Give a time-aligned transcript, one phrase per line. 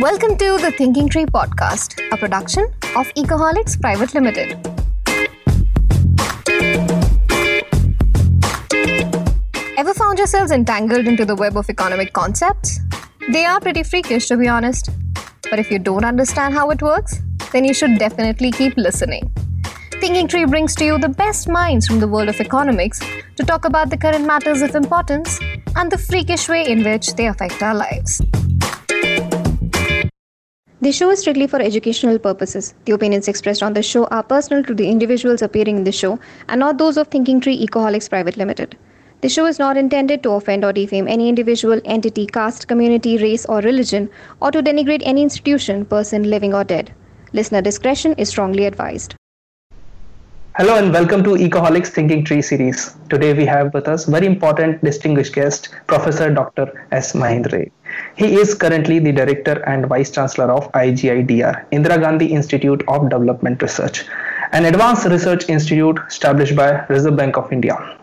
[0.00, 4.52] Welcome to the Thinking Tree podcast, a production of Ecoholics Private Limited.
[9.76, 12.78] Ever found yourselves entangled into the web of economic concepts?
[13.32, 14.90] They are pretty freakish, to be honest.
[15.50, 17.20] But if you don't understand how it works,
[17.50, 19.28] then you should definitely keep listening.
[20.00, 23.00] Thinking Tree brings to you the best minds from the world of economics
[23.34, 25.40] to talk about the current matters of importance
[25.74, 28.22] and the freakish way in which they affect our lives.
[30.80, 32.72] The show is strictly for educational purposes.
[32.84, 36.20] The opinions expressed on the show are personal to the individuals appearing in the show
[36.48, 38.76] and not those of Thinking Tree Ecoholics Private Limited.
[39.20, 43.44] The show is not intended to offend or defame any individual, entity, caste, community, race,
[43.46, 44.08] or religion,
[44.40, 46.94] or to denigrate any institution, person, living, or dead.
[47.32, 49.16] Listener discretion is strongly advised.
[50.58, 52.96] Hello and welcome to Ecoholics Thinking Tree series.
[53.08, 56.84] Today we have with us very important distinguished guest, Professor Dr.
[56.90, 57.12] S.
[57.12, 57.70] Mahendra.
[58.16, 63.62] He is currently the Director and Vice Chancellor of IGIDR, Indira Gandhi Institute of Development
[63.62, 64.04] Research,
[64.50, 67.96] an advanced research institute established by Reserve Bank of India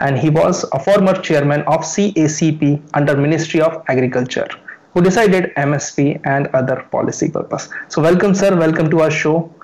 [0.00, 4.48] and he was a former chairman of CACP under Ministry of Agriculture
[4.94, 7.68] who decided MSP and other policy purpose.
[7.86, 9.54] So welcome sir, welcome to our show.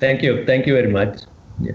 [0.00, 0.44] Thank you.
[0.46, 1.22] Thank you very much.
[1.60, 1.72] Yeah.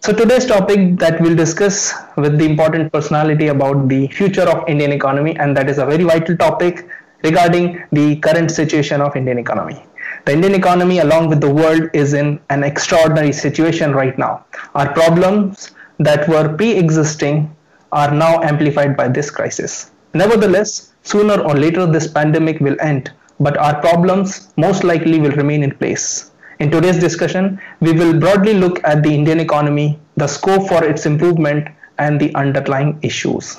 [0.00, 4.92] So today's topic that we'll discuss with the important personality about the future of Indian
[4.92, 6.88] economy and that is a very vital topic
[7.22, 9.82] regarding the current situation of Indian economy.
[10.24, 14.44] The Indian economy along with the world is in an extraordinary situation right now.
[14.74, 17.54] Our problems that were pre-existing
[17.92, 19.90] are now amplified by this crisis.
[20.14, 25.62] Nevertheless, sooner or later this pandemic will end, but our problems most likely will remain
[25.62, 26.27] in place.
[26.58, 31.06] In today's discussion, we will broadly look at the Indian economy, the scope for its
[31.06, 33.58] improvement, and the underlying issues.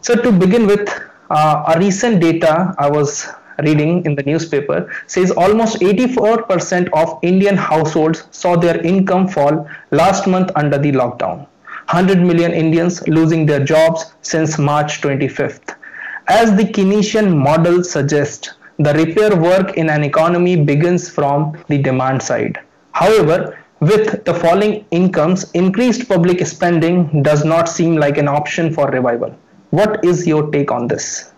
[0.00, 0.88] So to begin with,
[1.30, 3.26] uh, a recent data I was
[3.64, 10.28] reading in the newspaper says almost 84% of Indian households saw their income fall last
[10.28, 11.46] month under the lockdown.
[11.90, 15.74] 100 million Indians losing their jobs since March 25th.
[16.28, 22.22] As the Keynesian model suggests, the repair work in an economy begins from the demand
[22.22, 22.58] side.
[22.92, 28.90] However, with the falling incomes, increased public spending does not seem like an option for
[28.90, 29.36] revival.
[29.70, 31.32] What is your take on this?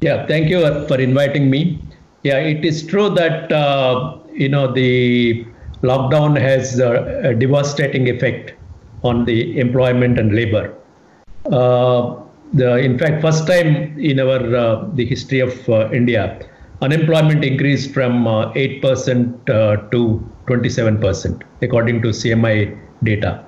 [0.00, 1.82] Yeah, thank you for inviting me.
[2.22, 5.46] Yeah, it is true that uh, you know the
[5.82, 8.54] lockdown has a devastating effect
[9.02, 10.74] on the employment and labor.
[11.50, 12.16] Uh,
[12.52, 16.40] the, in fact, first time in our uh, the history of uh, India,
[16.82, 23.44] unemployment increased from 8% uh, uh, to 27%, according to CMIE data.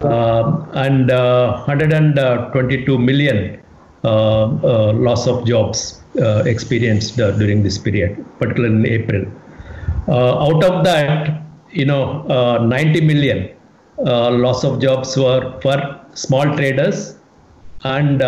[0.00, 3.60] Um, and 122 million
[4.04, 9.24] uh, uh, loss of jobs uh, experienced during this period, particularly in April.
[10.08, 12.22] out of that, you know,
[12.58, 13.50] 90 million
[13.98, 17.16] loss of jobs were for small traders
[17.84, 18.20] and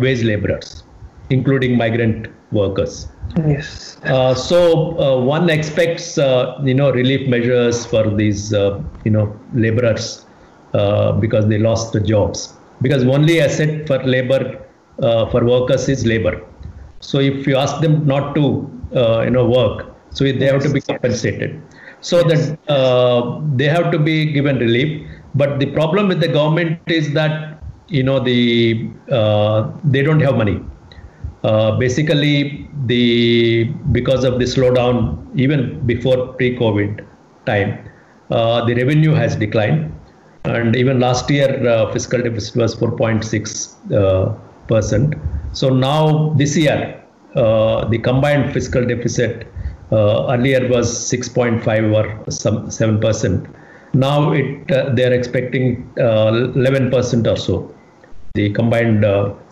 [0.00, 0.84] wage laborers,
[1.30, 3.08] including migrant workers.
[3.36, 3.98] Yes.
[4.04, 10.24] Uh, so uh, one expects, uh, you know, relief measures for these, you know, laborers
[11.20, 12.54] because they lost the jobs.
[12.82, 14.66] Because only asset for labor
[15.02, 16.42] uh, for workers is labor.
[17.00, 20.70] So if you ask them not to, uh, you know, work, so they have to
[20.70, 21.60] be compensated.
[22.00, 25.06] So that uh, they have to be given relief.
[25.34, 27.55] But the problem with the government is that
[27.88, 30.60] you know the uh, they don't have money.
[31.44, 37.06] Uh, basically, the because of the slowdown, even before pre-COVID
[37.44, 37.78] time,
[38.30, 39.92] uh, the revenue has declined,
[40.44, 41.48] and even last year
[41.92, 44.36] fiscal deficit was 4.6
[44.66, 45.14] percent.
[45.52, 47.02] So now this year,
[47.36, 49.46] uh, the combined fiscal deficit
[49.92, 53.46] uh, earlier was 6.5 or some 7 percent.
[53.94, 57.74] Now it uh, they are expecting 11 percent or so,
[58.38, 59.04] the combined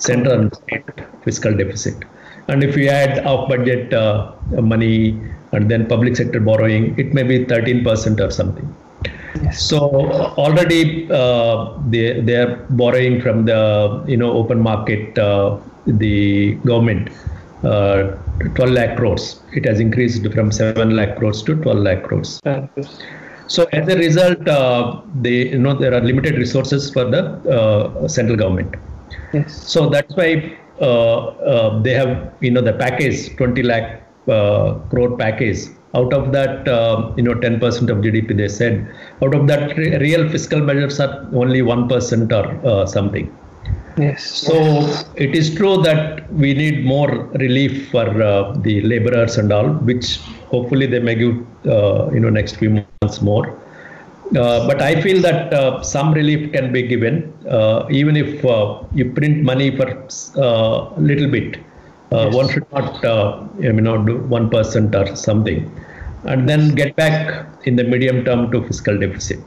[0.08, 0.84] central and state
[1.24, 1.96] fiscal deficit.
[2.48, 3.92] And if we add off budget
[4.74, 5.18] money
[5.52, 8.68] and then public sector borrowing, it may be 13 percent or something.
[9.52, 9.78] So
[10.44, 13.60] already uh, they they are borrowing from the
[14.06, 17.10] you know open market uh, the government
[17.64, 18.16] uh,
[18.54, 19.40] 12 lakh crores.
[19.52, 22.40] It has increased from 7 lakh crores to 12 lakh crores.
[23.46, 27.22] So as a result, uh, they you know there are limited resources for the
[27.58, 28.74] uh, central government.
[29.32, 29.54] Yes.
[29.72, 36.12] So that's why uh, they have you know the package 20 lakh crore package out
[36.12, 38.92] of that, uh, you know, 10% of GDP, they said,
[39.22, 43.32] out of that, re- real fiscal measures are only 1% or uh, something.
[43.96, 44.24] Yes.
[44.24, 44.54] So
[45.14, 50.18] it is true that we need more relief for uh, the laborers and all, which
[50.48, 51.36] hopefully they may give,
[51.66, 53.56] uh, you know, next few months more.
[54.36, 58.82] Uh, but I feel that uh, some relief can be given, uh, even if uh,
[58.92, 61.58] you print money for a little bit.
[62.10, 63.02] One should not,
[63.60, 65.70] you know, do one percent or something,
[66.24, 69.42] and then get back in the medium term to fiscal deficit.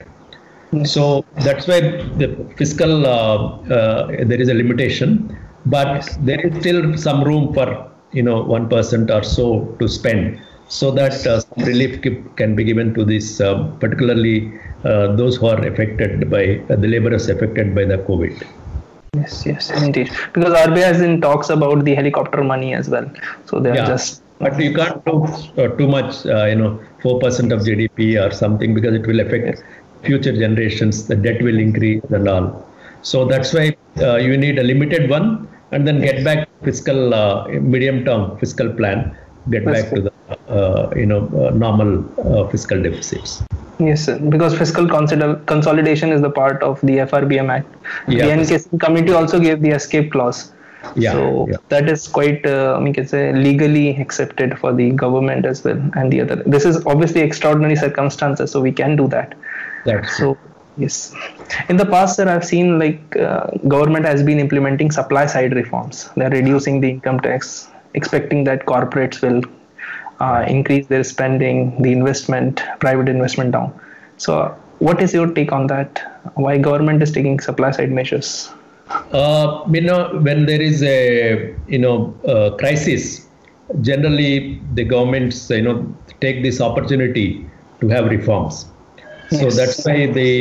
[0.85, 3.37] So that's why the fiscal uh,
[3.71, 8.67] uh, there is a limitation, but there is still some room for you know one
[8.67, 12.01] percent or so to spend, so that uh, some relief
[12.35, 16.87] can be given to this, uh, particularly uh, those who are affected by uh, the
[16.87, 18.45] laborers affected by the COVID.
[19.15, 20.11] Yes, yes, indeed.
[20.33, 23.09] Because RBI has in talks about the helicopter money as well,
[23.45, 23.85] so they are yeah.
[23.85, 25.23] just but you can't do
[25.57, 29.47] uh, too much uh, you know 4% of gdp or something because it will affect
[29.47, 29.61] yes
[30.03, 32.67] future generations, the debt will increase and all.
[33.01, 37.47] So that's why uh, you need a limited one and then get back fiscal uh,
[37.47, 39.17] medium term fiscal plan,
[39.49, 40.13] get that's back to the
[40.49, 43.43] uh, you know uh, normal uh, fiscal deficits.
[43.79, 44.17] Yes, sir.
[44.17, 47.75] because fiscal consolidation is the part of the FRBM Act.
[48.07, 50.51] Yeah, the NKC committee also gave the escape clause.
[50.95, 51.57] Yeah, so yeah.
[51.69, 55.79] that is quite, uh, I can say, legally accepted for the government as well.
[55.93, 59.35] And the other, this is obviously extraordinary circumstances, so we can do that.
[59.87, 60.37] That's so.
[60.79, 61.11] Yes,
[61.69, 66.09] in the past, sir, I've seen like uh, government has been implementing supply side reforms.
[66.15, 69.41] They're reducing the income tax, expecting that corporates will
[70.19, 73.73] uh, increase their spending, the investment, private investment down.
[74.17, 76.21] So, what is your take on that?
[76.35, 78.51] Why government is taking supply side measures?
[79.11, 83.27] Uh, you know, when there is a you know uh, crisis,
[83.81, 85.77] generally the governments you know
[86.21, 87.49] take this opportunity
[87.81, 88.67] to have reforms
[89.29, 90.35] so that's why they,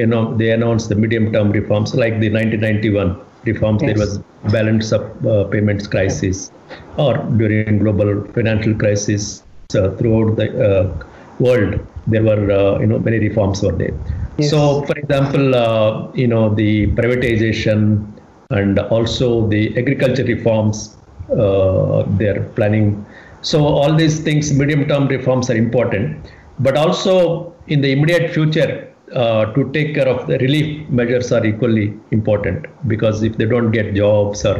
[0.00, 3.82] you know, they announced the medium-term reforms, like the 1991 reforms.
[3.82, 3.96] Yes.
[3.96, 4.18] There was
[4.52, 6.52] balance of uh, payments crisis,
[6.96, 9.42] or during global financial crisis
[9.74, 11.06] uh, throughout the uh,
[11.38, 13.94] world, there were, uh, you know, many reforms were there.
[14.38, 14.50] Yes.
[14.50, 18.12] So, for example, uh, you know, the privatization
[18.50, 20.96] and also the agriculture reforms,
[21.30, 23.04] uh, they are planning.
[23.42, 29.46] So all these things, medium-term reforms are important, but also in the immediate future, uh,
[29.54, 33.94] to take care of the relief measures are equally important because if they don't get
[33.94, 34.56] jobs or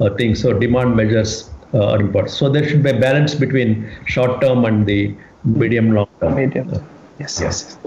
[0.00, 2.30] uh, things, so demand measures uh, are important.
[2.30, 5.14] So there should be a balance between short term and the
[5.44, 6.36] medium long term.
[6.36, 6.84] Medium.
[7.18, 7.78] Yes, yes.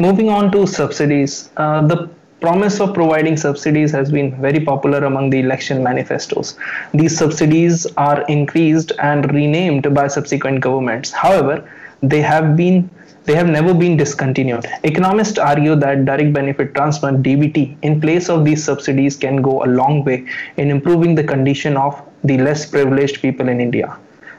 [0.00, 2.10] Moving on to subsidies, uh, the
[2.40, 6.56] promise of providing subsidies has been very popular among the election manifestos.
[6.92, 11.12] These subsidies are increased and renamed by subsequent governments.
[11.12, 11.70] However,
[12.02, 12.90] they have been
[13.30, 14.66] they have never been discontinued.
[14.82, 19.68] Economists argue that direct benefit transfer DBT in place of these subsidies can go a
[19.80, 23.96] long way in improving the condition of the less privileged people in India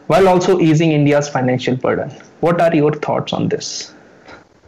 [0.07, 2.09] while also easing India's financial burden.
[2.41, 3.93] What are your thoughts on this?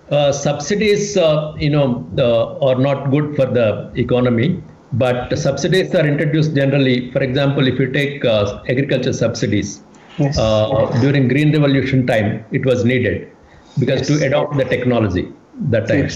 [0.10, 6.08] Uh, subsidies, uh, you know, uh, are not good for the economy, but subsidies are
[6.08, 7.12] introduced generally.
[7.12, 9.82] For example, if you take uh, agriculture subsidies,
[10.18, 10.38] yes.
[10.38, 13.33] Uh, during Green Revolution time, it was needed
[13.80, 14.20] because yes.
[14.20, 15.32] to adopt the technology
[15.70, 16.10] that time.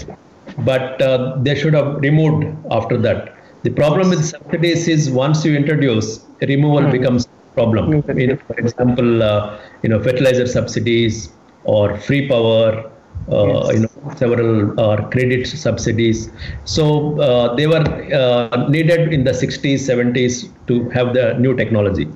[0.58, 3.34] But uh, they should have removed after that.
[3.62, 6.92] The problem with subsidies is once you introduce, removal mm.
[6.92, 8.04] becomes problem.
[8.16, 11.32] You know, for example, uh, you know, fertilizer subsidies
[11.64, 12.90] or free power,
[13.30, 13.72] uh, yes.
[13.74, 16.30] you know, several uh, credit subsidies.
[16.64, 17.84] So uh, they were
[18.22, 22.08] uh, needed in the 60s, 70s to have the new technology.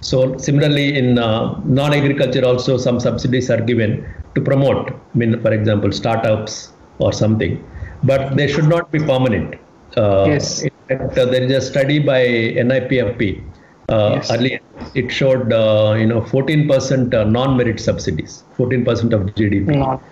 [0.00, 5.52] So similarly, in uh, non-agriculture also some subsidies are given to promote, I mean, for
[5.52, 7.62] example, startups or something,
[8.02, 9.54] but they should not be permanent.
[9.96, 10.62] Uh, yes.
[10.88, 13.44] Fact, uh, there is a study by NIPFP.
[13.88, 14.30] Uh, yes.
[14.30, 14.60] Earlier,
[14.94, 19.76] it showed uh, you know 14% uh, non-merit subsidies, 14% of GDP.
[19.76, 20.02] Not.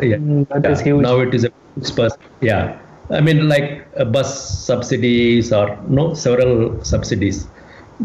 [0.00, 0.70] Yeah, mm, that yeah.
[0.70, 1.02] is huge.
[1.02, 2.20] Now it is a percent.
[2.40, 2.78] Yeah,
[3.10, 4.30] I mean like uh, bus
[4.66, 7.48] subsidies or no several subsidies,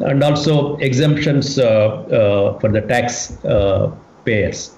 [0.02, 3.38] and also exemptions for the tax
[4.26, 4.77] payers.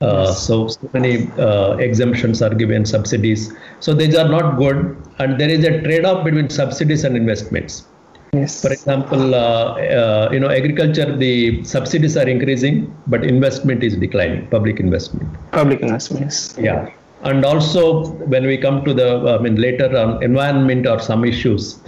[0.00, 3.52] Uh, so, so many uh, exemptions are given, subsidies.
[3.80, 7.86] So these are not good, and there is a trade-off between subsidies and investments.
[8.34, 8.60] Yes.
[8.60, 14.46] For example, uh, uh you know, agriculture, the subsidies are increasing, but investment is declining.
[14.48, 15.34] Public investment.
[15.52, 16.54] Public investments.
[16.58, 16.90] Yeah,
[17.22, 21.78] and also when we come to the, I mean, later on environment or some issues,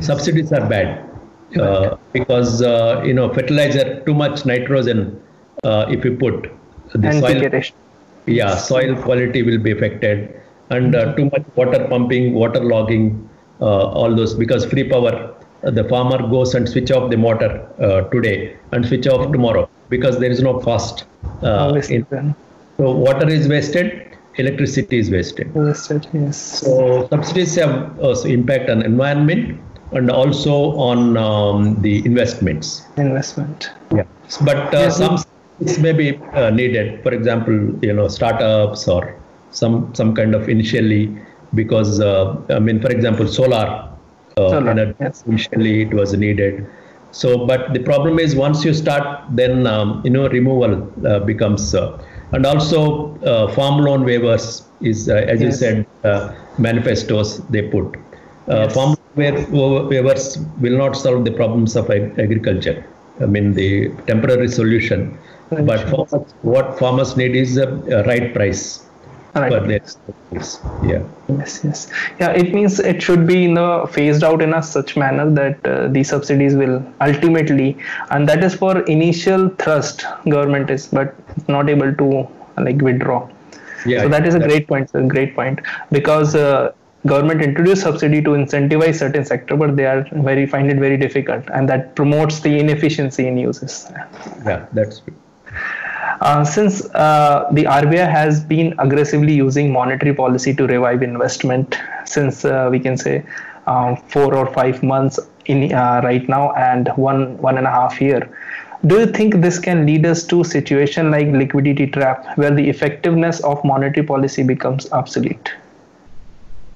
[0.00, 1.04] subsidies are bad.
[1.58, 5.18] Uh, because uh, you know fertilizer too much nitrogen
[5.64, 6.50] if you put
[6.94, 7.62] the soil,
[8.26, 10.40] yeah, soil quality will be affected,
[10.70, 13.28] and uh, too much water pumping, water logging,
[13.60, 17.68] uh, all those because free power uh, the farmer goes and switch off the motor
[17.80, 21.04] uh, today and switch off tomorrow because there is no cost.
[21.42, 22.06] Uh, in,
[22.76, 25.52] so water is wasted, electricity is wasted.
[25.54, 26.60] Wasted, yes.
[26.60, 29.60] So subsidies have also impact on environment
[29.92, 32.82] and also on um, the investments.
[32.96, 33.70] Investment.
[33.92, 34.04] Yeah.
[34.44, 35.18] But uh, some
[35.78, 37.02] may be uh, needed.
[37.02, 39.14] For example, you know, startups or
[39.50, 41.16] some some kind of initially
[41.54, 43.66] because uh, I mean, for example, solar.
[44.36, 45.24] Uh, Solar, energy, yes.
[45.26, 46.66] Initially, it was needed.
[47.10, 50.72] So, but the problem is once you start, then um, you know removal
[51.06, 51.98] uh, becomes, uh,
[52.32, 57.96] and also uh, farm loan waivers is, uh, as you said, uh, manifestos they put.
[58.48, 58.74] Uh, Yes.
[58.74, 62.84] Farm wa- waivers will not solve the problems of ag- agriculture.
[63.20, 65.18] I mean, the temporary solution.
[65.50, 68.84] But farmers, what farmers need is a, a right price
[69.34, 69.52] Right.
[69.52, 70.58] for their produce.
[70.82, 71.02] Yeah.
[71.28, 71.92] Yes, yes.
[72.18, 75.66] Yeah, it means it should be in the phased out in a such manner that
[75.66, 77.76] uh, these subsidies will ultimately,
[78.10, 81.14] and that is for initial thrust, government is, but
[81.46, 82.26] not able to
[82.60, 83.28] like withdraw.
[83.86, 84.02] Yeah.
[84.02, 85.60] so that is a great point, A Great point
[85.92, 86.72] because uh,
[87.06, 91.44] government introduced subsidy to incentivize certain sector, but they are very find it very difficult,
[91.52, 93.86] and that promotes the inefficiency in uses.
[94.44, 95.14] Yeah, that's good.
[96.20, 102.44] Uh, since uh, the RBI has been aggressively using monetary policy to revive investment since
[102.44, 103.24] uh, we can say
[103.68, 108.00] um, four or five months in uh, right now and one one and a half
[108.00, 108.28] year,
[108.86, 113.40] do you think this can lead us to situation like liquidity trap where the effectiveness
[113.40, 115.52] of monetary policy becomes obsolete?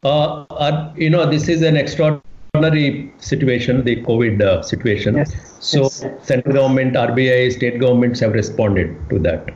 [0.03, 2.23] Uh, you know, this is an extraordinary
[3.18, 5.16] situation, the COVID uh, situation.
[5.16, 6.04] Yes, So, yes.
[6.23, 9.50] central government, RBI, state governments have responded to that.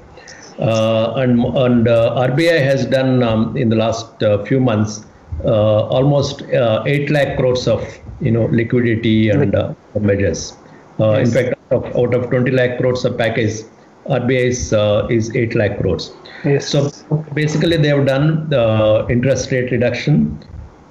[0.58, 5.04] Uh, and and uh, RBI has done um, in the last uh, few months
[5.44, 7.82] uh, almost uh, 8 lakh crores of
[8.22, 9.54] you know liquidity and
[10.00, 10.54] measures.
[10.98, 13.64] Uh, In fact, out of, out of 20 lakh crores of package,
[14.06, 16.14] RBI is, uh, is 8 lakh crores.
[16.46, 16.66] Yes.
[16.66, 16.90] So
[17.34, 20.42] basically, they have done the interest rate reduction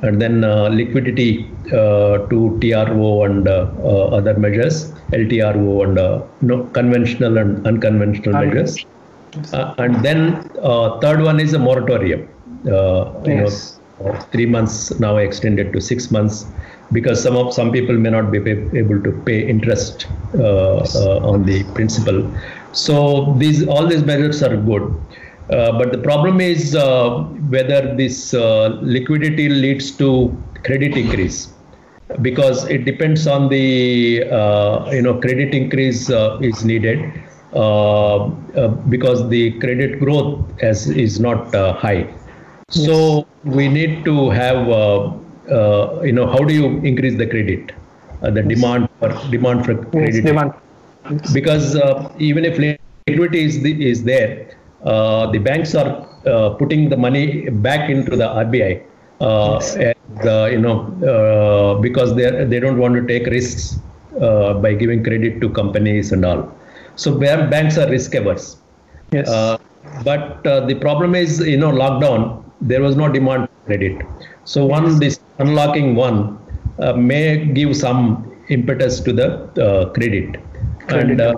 [0.02, 6.26] and then uh, liquidity uh, to TRO and uh, uh, other measures, LTRO and uh,
[6.42, 8.86] no, conventional and unconventional measures.
[9.54, 12.28] Uh, and then uh, third one is a moratorium.
[12.70, 13.80] Uh, you Yes.
[14.00, 16.46] know, three months now extended to six months
[16.92, 21.20] because some of some people may not be pay, able to pay interest uh, uh,
[21.24, 22.34] on the principal.
[22.72, 24.84] So these all these measures are good.
[25.50, 31.54] Uh, but the problem is uh, whether this uh, liquidity leads to credit increase.
[32.22, 37.00] Because it depends on the uh, you know credit increase uh, is needed
[37.54, 42.08] uh, uh, because the credit growth as is not uh, high.
[42.70, 45.12] So we need to have uh,
[45.52, 47.72] uh, you know how do you increase the credit?
[48.22, 50.26] Uh, the demand for demand for Yes, credit.
[50.26, 50.54] demand.
[51.34, 56.98] because uh, even if liquidity is, the, is there, the banks are uh, putting the
[56.98, 58.84] money back into the RBI.
[59.22, 60.78] Uh, and, uh, you know,
[61.08, 63.80] uh, because they they don't want to take risks
[64.20, 66.52] uh, by giving credit to companies and all.
[66.96, 68.58] So ba- banks are risk averse.
[69.12, 69.30] Yes.
[69.30, 69.58] Uh,
[70.04, 74.06] but uh, the problem is, you know, lockdown, there was no demand for credit.
[74.44, 76.38] So one, this unlocking one
[76.80, 79.28] uh, may give some impetus to the
[79.62, 80.42] uh, credit.
[80.90, 81.36] And uh,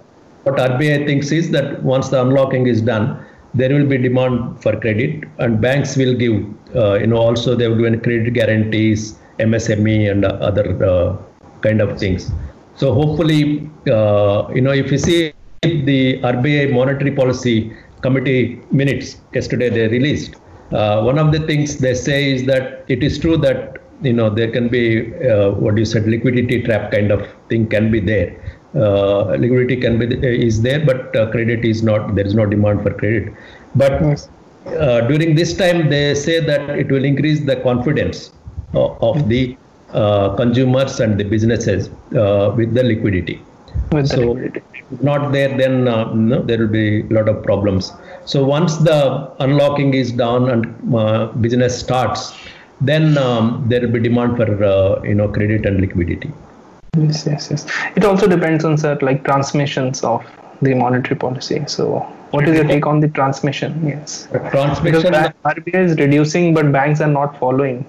[0.47, 3.05] what RBI thinks is that once the unlocking is done,
[3.53, 6.35] there will be demand for credit and banks will give,
[6.75, 11.17] uh, you know, also they will give credit guarantees, MSME and other uh,
[11.61, 12.31] kind of things.
[12.75, 19.69] So hopefully, uh, you know, if you see the RBI monetary policy committee minutes yesterday
[19.69, 20.35] they released,
[20.71, 24.29] uh, one of the things they say is that it is true that you know
[24.29, 24.83] there can be
[25.25, 28.56] uh, what you said liquidity trap kind of thing can be there.
[28.75, 32.15] Uh, liquidity can be is there, but uh, credit is not.
[32.15, 33.33] There is no demand for credit.
[33.75, 34.29] But Yes.
[34.65, 38.31] uh, during this time, they say that it will increase the confidence
[38.73, 39.57] uh, of the
[39.93, 43.41] uh, consumers and the businesses uh, with the liquidity.
[43.91, 44.61] With the so liquidity.
[45.01, 47.93] not there, then uh, no, there will be a lot of problems.
[48.25, 52.33] So once the unlocking is done and uh, business starts,
[52.81, 56.31] then um, there will be demand for uh, you know credit and liquidity.
[56.97, 57.65] Yes, yes, yes.
[57.95, 60.25] It also depends on sir, like transmissions of
[60.61, 61.63] the monetary policy.
[61.67, 61.99] So,
[62.31, 63.87] what is your take on the transmission?
[63.87, 65.11] Yes, Transmission.
[65.11, 67.85] ba- RBI is reducing, but banks are not following.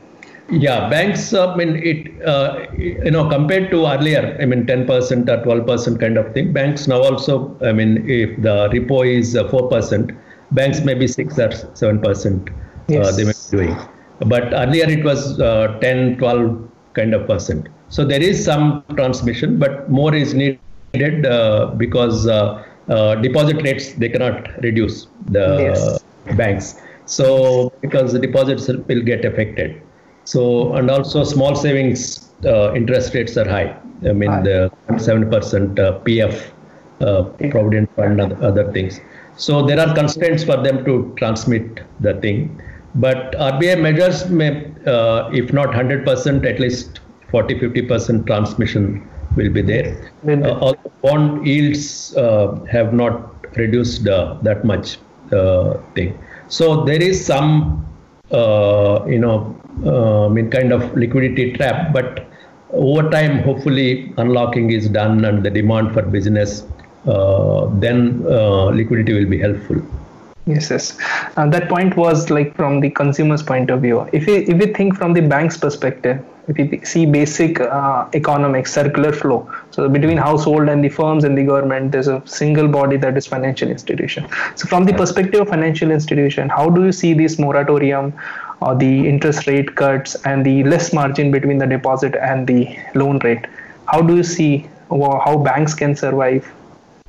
[0.50, 1.33] Yeah, banks.
[1.33, 2.23] uh, I mean, it.
[2.23, 6.33] Uh, you know, compared to earlier, I mean, ten percent or twelve percent kind of
[6.35, 6.53] thing.
[6.53, 7.57] Banks now also.
[7.62, 10.12] I mean, if the repo is uh, four percent,
[10.53, 12.49] banks may be six or seven percent.
[12.91, 13.77] Uh, they may be doing.
[14.21, 17.69] But earlier it was uh, 10, 12 kind of percent.
[17.88, 23.92] So there is some transmission, but more is needed uh, because uh, uh, deposit rates
[23.95, 26.04] they cannot reduce the Yes.
[26.37, 26.80] banks.
[27.07, 29.83] So because the deposits will get affected.
[30.25, 33.75] So and also small savings uh, interest rates are high.
[34.07, 34.42] I mean High.
[34.42, 36.50] the seven percent uh, PF,
[37.00, 39.00] uh, provident fund, and other things.
[39.37, 42.61] So there are constraints for them to transmit the thing.
[42.95, 49.62] But RBI measures may, uh, if not 100%, at least 40 50% transmission will be
[49.62, 50.12] there.
[50.26, 54.99] Uh, all bond yields uh, have not reduced uh, that much
[55.32, 56.18] uh, thing.
[56.49, 57.87] So there is some,
[58.32, 59.54] uh, you know,
[59.85, 61.92] uh, I mean, kind of liquidity trap.
[61.92, 62.26] But
[62.73, 66.64] over time, hopefully, unlocking is done and the demand for business,
[67.06, 69.76] uh, then uh, liquidity will be helpful.
[70.47, 70.99] Yes, yes.
[71.37, 74.08] Uh, that point was like from the consumer's point of view.
[74.12, 78.73] If we if we think from the bank's perspective, if you see basic uh, economics,
[78.73, 79.50] circular flow.
[79.71, 83.26] So between household and the firms and the government, there's a single body that is
[83.26, 84.26] financial institution.
[84.57, 88.14] So from the perspective of financial institution, how do you see this moratorium
[88.61, 93.19] or the interest rate cuts and the less margin between the deposit and the loan
[93.21, 93.47] rate?
[93.87, 96.50] How do you see how banks can survive?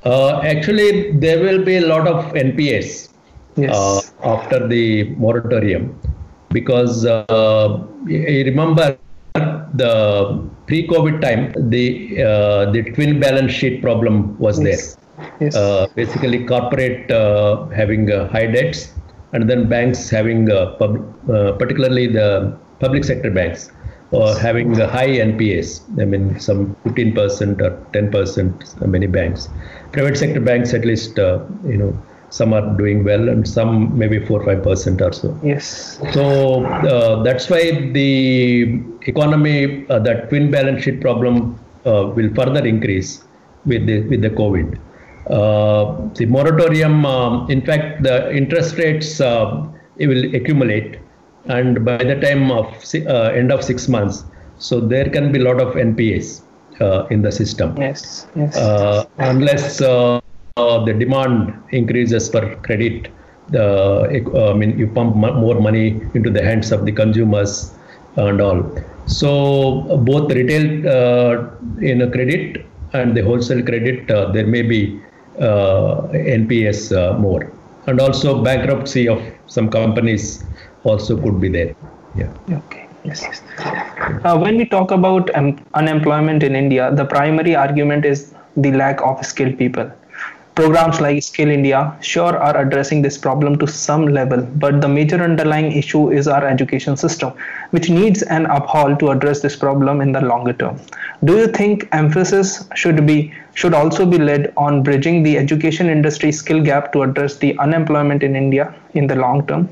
[0.04, 3.10] Uh, actually, there will be a lot of NPAs
[3.56, 3.76] Yes.
[3.76, 4.02] uh,
[4.36, 6.00] after the moratorium
[6.50, 8.98] because uh, you remember
[9.74, 14.96] the pre-COVID time, the uh, the twin balance sheet problem was Yes.
[14.96, 15.28] there.
[15.42, 15.56] yes.
[15.56, 18.94] Uh, basically, corporate uh, having uh, high debts,
[19.34, 23.72] and then banks having, uh, pub- uh, particularly the public sector banks,
[24.14, 25.82] uh, having uh, high NPAs.
[26.02, 28.88] I mean, some 15% or 10%.
[28.88, 29.50] Many banks,
[29.92, 31.94] private sector banks at least, uh, you know,
[32.32, 35.38] some are doing well, and some maybe four five percent or so.
[35.44, 36.00] yes.
[36.14, 42.66] So uh, that's why the economy, uh, that twin balance sheet problem uh, will further
[42.66, 43.24] increase
[43.66, 44.80] with the with the COVID.
[45.30, 49.66] Uh, the moratorium, um, in fact, the interest rates uh,
[49.98, 51.00] it will accumulate,
[51.46, 54.24] and by the time of uh, end of six months,
[54.58, 56.42] so there can be a lot of NPAs
[56.82, 58.28] uh, in the system Yes.
[58.36, 58.58] Yes.
[58.58, 60.22] uh, unless the
[60.98, 63.10] demand increases for credit,
[63.50, 63.66] the
[64.36, 67.74] uh, I mean you pump mo- more money into the hands of the consumers
[68.16, 68.64] and all.
[69.10, 71.50] So both retail uh,
[71.82, 75.02] in a credit and the wholesale credit, uh, there may be
[75.40, 77.52] uh, NPAs uh, more,
[77.88, 80.44] and also bankruptcy of some companies
[80.84, 81.76] also could be there.
[82.16, 82.32] Yeah.
[82.52, 82.88] Okay.
[83.04, 83.22] Yes.
[83.24, 83.42] yes.
[84.24, 89.02] Uh, when we talk about um, unemployment in India, the primary argument is the lack
[89.02, 89.90] of skilled people.
[90.60, 95.24] Programs like Skill India sure are addressing this problem to some level, but the major
[95.24, 97.32] underlying issue is our education system,
[97.70, 100.78] which needs an uphaul to address this problem in the longer term.
[101.24, 106.34] Do you think emphasis should be should also be led on bridging the education industry
[106.34, 109.70] skill gap to address the unemployment in India in the long term?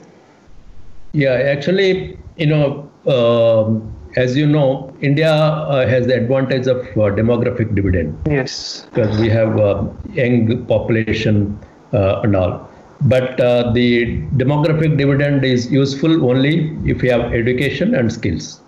[1.12, 7.10] Yeah, actually, you know, um, as you know, India uh, has the advantage of uh,
[7.20, 8.88] demographic dividend Yes.
[8.94, 9.72] because we have a
[10.14, 11.58] young population
[11.94, 12.68] uh, and all.
[13.02, 18.60] But uh, the demographic dividend is useful only if you have education and skills.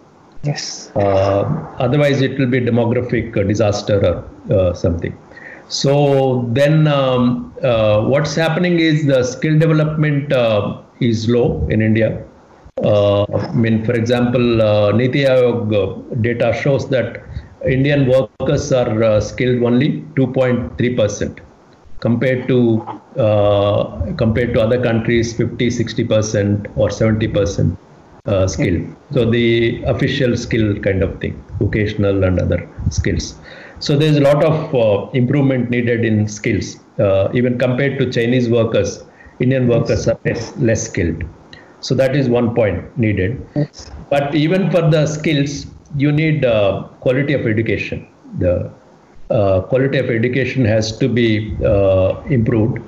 [0.44, 0.92] Yes.
[0.96, 1.42] Uh,
[1.80, 3.98] otherwise, it will be demographic uh, disaster
[4.50, 5.18] or uh, something.
[5.68, 12.24] So then, um, uh, what's happening is the skill development uh, is low in India.
[12.84, 17.22] Uh, I mean, for example, uh, Niti Aayog uh, data shows that
[17.68, 21.42] Indian workers are skilled only 2.3 percent
[22.00, 22.82] compared to
[23.18, 27.78] uh, compared to other countries 50 60 percent or 70 percent
[28.26, 28.82] uh, skill.
[29.12, 33.36] So the official skill kind of thing vocational and other skills.
[33.80, 36.78] So there's a lot of uh, improvement needed in skills.
[37.34, 39.04] Even compared to chinese workers
[39.40, 41.24] indian workers are less, less skilled
[41.82, 43.46] so that is one point needed.
[43.56, 43.92] Yes.
[44.10, 45.66] but even for the skills
[45.96, 48.08] you need uh, quality of education.
[48.38, 48.72] The
[49.30, 52.80] uh, quality of education has to be uh, improved.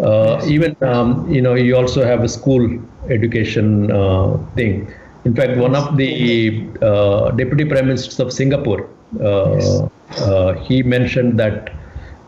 [0.00, 4.92] Uh, even um, you know you also have a school education uh, thing.
[5.24, 8.88] In fact one of the uh, deputy prime ministers of singapore
[9.20, 9.88] uh,
[10.30, 11.70] uh, he mentioned that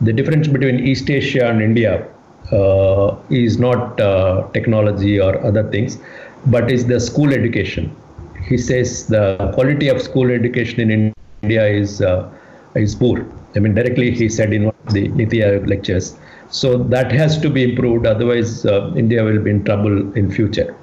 [0.01, 2.05] the difference between east asia and india
[2.51, 5.97] uh, is not uh, technology or other things,
[6.47, 7.95] but is the school education.
[8.47, 12.29] He says the quality of school education in India is uh,
[12.75, 13.25] is poor.
[13.55, 16.17] I mean, directly he said in one of the Niti Aayog lectures.
[16.49, 18.05] So that has to be improved.
[18.05, 20.75] Otherwise, uh, India will be in trouble in future.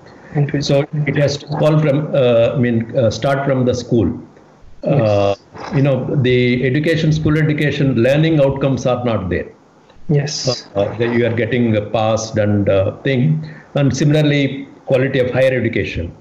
[0.61, 4.21] So it has to fall from, uh, I mean, uh, start from the school.
[4.83, 5.35] Uh,
[5.75, 9.49] you know, the education, school education, learning outcomes are not there.
[10.09, 10.67] Yes.
[10.75, 13.47] Uh, you are getting passed and uh, thing.
[13.75, 16.15] And similarly, quality of higher education.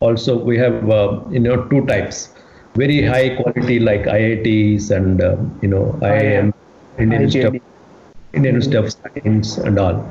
[0.00, 2.30] Also, we have uh, you know two types.
[2.74, 6.52] Very high quality like IITs and uh, you know IIM,
[6.98, 7.62] Indian Institute,
[8.32, 10.04] Indian Institute of Science and all.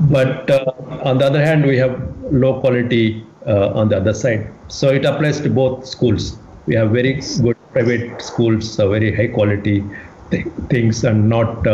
[0.00, 0.72] But uh,
[1.02, 1.94] on the other hand, we have
[2.32, 4.50] low quality uh, on the other side.
[4.68, 6.38] So it applies to both schools.
[6.66, 9.84] We have very good private schools, very high quality
[10.30, 11.66] th- things, and not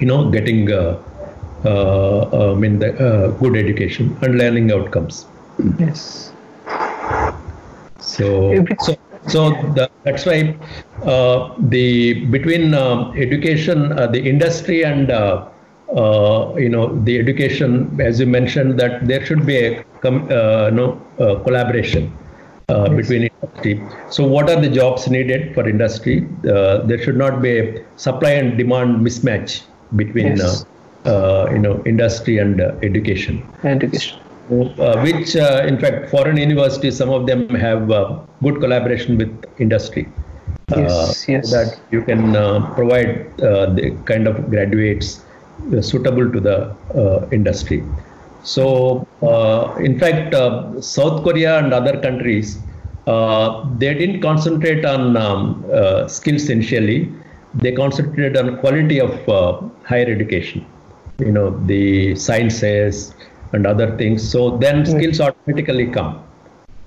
[0.00, 0.98] you know getting uh,
[1.64, 5.26] uh, I mean the uh, good education and learning outcomes.
[5.78, 6.32] Yes.
[8.00, 8.96] So so
[9.28, 10.56] so the, that's why
[11.04, 15.48] uh, the between um, education, uh, the industry and uh,
[16.56, 20.26] you know the education, as you mentioned, that there should be a com-
[20.74, 21.00] no
[21.44, 22.16] collaboration.
[22.68, 22.96] Uh, yes.
[22.96, 23.82] between industry.
[24.08, 26.26] So, what are the jobs needed for industry?
[26.48, 29.64] Uh, there should not be a supply and demand mismatch
[29.96, 30.64] between yes.
[30.64, 30.72] Uh,
[31.04, 33.42] uh, you know industry and uh, education.
[33.64, 34.18] Education.
[34.50, 39.32] Uh, which uh, in fact foreign universities some of them have uh, good collaboration with
[39.58, 40.06] industry
[40.76, 41.48] yes, yes.
[41.48, 42.32] so that you can
[42.74, 45.24] provide the kind of graduates
[45.80, 46.56] suitable to the
[47.32, 47.82] industry
[48.42, 49.06] so
[49.80, 50.34] in fact
[50.80, 52.58] south korea and other countries
[53.78, 55.64] they didn't concentrate on um,
[56.08, 57.10] skills initially
[57.54, 59.12] they concentrated on quality of
[59.84, 60.64] higher education
[61.18, 63.14] you know the sciences
[63.52, 64.28] and other things.
[64.28, 66.24] So then skills automatically come.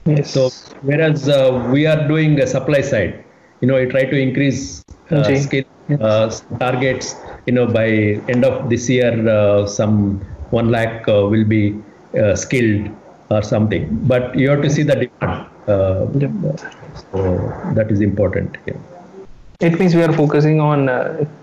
[0.06, 0.32] Yes.
[0.32, 0.50] So
[0.82, 3.24] whereas uh, we are doing a supply side,
[3.62, 5.64] you know, we try to increase uh, skill
[6.00, 7.16] uh, targets.
[7.46, 7.88] You know, by
[8.34, 11.80] end of this year, uh, some one lakh uh, will be
[12.20, 12.90] uh, skilled
[13.30, 13.88] or something.
[14.08, 15.48] But you have to see the demand.
[17.12, 18.58] So that is important.
[18.66, 18.76] Yeah.
[19.60, 20.88] It means we are focusing on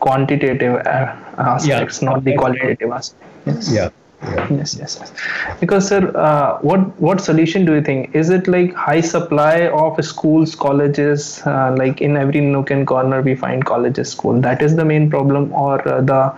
[0.01, 2.09] quantitative aspects, yeah.
[2.09, 3.27] not the qualitative aspects.
[3.47, 3.73] Yes.
[3.73, 3.89] Yeah.
[4.23, 4.47] Yeah.
[4.53, 5.13] Yes, yes, yes.
[5.59, 8.15] Because, sir, uh, what what solution do you think?
[8.15, 11.43] Is it like high supply of schools, colleges?
[11.45, 14.41] Uh, like in every nook and corner, we find colleges, school.
[14.41, 16.33] That is the main problem, or uh, the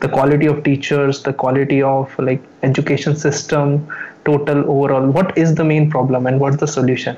[0.00, 3.88] the quality of teachers, the quality of like education system,
[4.26, 5.10] total overall.
[5.10, 7.16] What is the main problem, and what's the solution?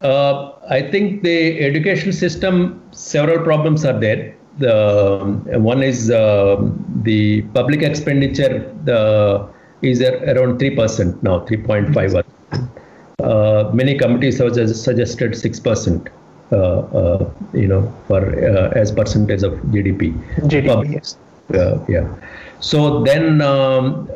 [0.00, 2.82] Uh, I think the education system.
[2.92, 6.56] Several problems are there the um, one is uh,
[7.02, 9.48] the public expenditure the,
[9.82, 12.24] is around 3% now 3.5
[13.22, 16.08] uh, many committees have suggested 6%
[16.50, 20.12] uh, uh, you know for uh, as percentage of gdp
[20.52, 21.16] gdp yes.
[21.88, 22.14] yeah
[22.60, 24.08] so then um,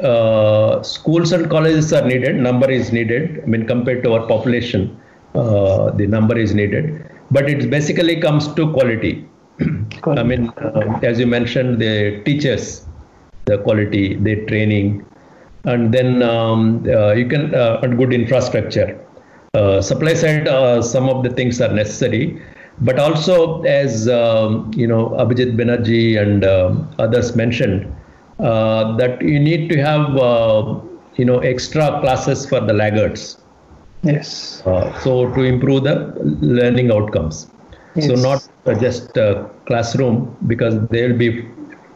[0.83, 4.99] schools and colleges are needed number is needed i mean compared to our population
[5.33, 9.27] the number is needed but it basically comes to quality
[10.05, 12.87] I mean, uh, as you mentioned, the teachers,
[13.45, 15.05] the quality, the training,
[15.65, 18.99] and then um, uh, you can uh, good infrastructure.
[19.55, 22.43] Uh, supply side, uh, some of the things are necessary,
[22.81, 26.45] but also as um, you know, Abhijit Banerjee and
[26.99, 27.95] others mentioned,
[28.39, 30.09] uh, that you need to have
[31.17, 33.42] you know extra classes for the laggards.
[34.03, 34.63] Yes.
[35.03, 37.49] so to improve the learning outcomes.
[37.95, 38.07] Yes.
[38.07, 41.47] So not uh, just uh, classroom because they'll be,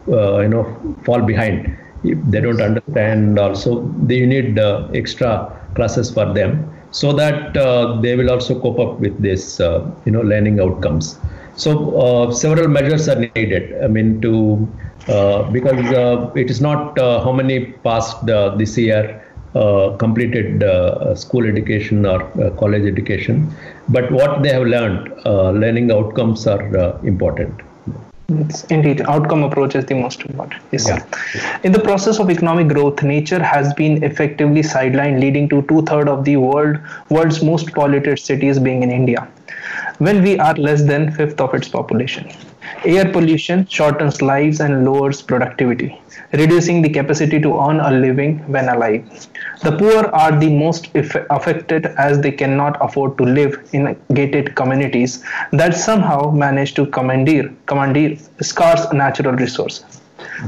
[0.09, 0.65] uh, you know,
[1.05, 1.77] fall behind.
[2.05, 8.01] If they don't understand also, they need uh, extra classes for them so that uh,
[8.01, 11.19] they will also cope up with this, uh, you know, learning outcomes.
[11.57, 13.83] So several measures are needed.
[13.83, 14.69] I mean, to
[15.53, 19.26] because it is not how many passed this year uh,
[19.99, 23.53] completed uh, school education or uh, college education,
[23.89, 25.13] but what they have learned,
[25.61, 26.65] learning outcomes are
[27.05, 27.63] important.
[28.29, 30.61] It's indeed, outcome approach is the most important.
[30.73, 31.61] Yes, yeah.
[31.63, 36.11] In the process of economic growth, nature has been effectively sidelined, leading to two thirds
[36.11, 36.77] of the world
[37.09, 39.29] world's most polluted cities being in India,
[39.99, 42.29] when we are less than fifth of its population.
[42.85, 46.01] Air pollution shortens lives and lowers productivity,
[46.33, 49.29] reducing the capacity to earn a living when alive.
[49.63, 55.25] The poor are the most affected as they cannot afford to live in gated communities
[55.53, 60.01] that somehow manage to commandeer, commandeer scarce natural resources.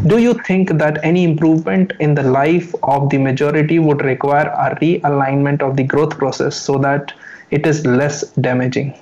[0.06, 4.76] Do you think that any improvement in the life of the majority would require a
[4.76, 7.12] realignment of the growth process so that
[7.50, 8.94] it is less damaging?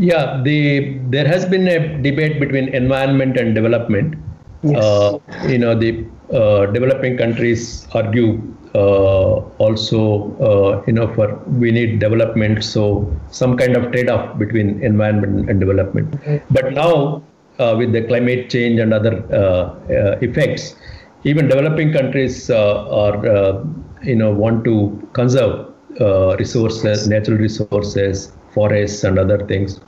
[0.00, 4.16] Yeah, the there has been a debate between environment and development.
[4.62, 4.82] Yes.
[4.82, 8.40] Uh, you know, the uh, developing countries argue
[8.74, 10.00] uh, also
[10.48, 11.26] uh, you know for
[11.62, 12.82] we need development so
[13.30, 16.14] some kind of trade-off between environment and development
[16.52, 17.20] but now
[17.58, 19.14] uh, with the climate change and other
[20.22, 20.76] effects
[21.24, 23.16] even developing countries are
[24.04, 24.76] you know want to
[25.14, 25.66] conserve
[26.38, 29.80] resources natural resources forests and other things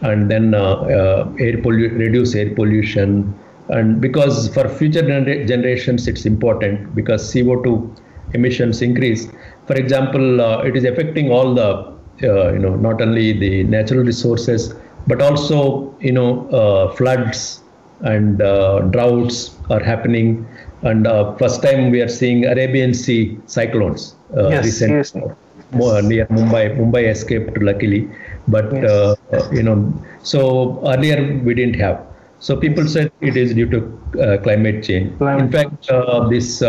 [0.00, 3.34] and then air pollu- reduce air pollution
[3.70, 7.96] and because for future gener- generations it's important because co2
[8.34, 9.28] emissions increase.
[9.66, 14.04] For example, uh, it is affecting all the, uh, you know, not only the natural
[14.04, 14.74] resources,
[15.06, 17.62] but also, you know, uh, floods
[18.00, 20.46] and uh, droughts are happening.
[20.82, 24.96] And uh, first time we are seeing Arabian Sea cyclones uh, yes, recently.
[24.96, 25.36] Yes.
[25.72, 26.76] Near Mumbai.
[26.76, 28.08] Mumbai escaped luckily,
[28.48, 28.84] but yes.
[28.84, 29.16] Uh,
[29.52, 32.04] you know, so earlier we didn't have.
[32.40, 35.16] So people said it is due to uh, climate change.
[35.18, 36.62] Climate In fact, uh, this